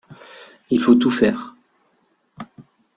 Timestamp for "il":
0.71-0.79